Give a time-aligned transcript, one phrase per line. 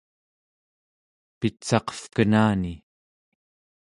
[1.39, 2.73] pitsaqevkenani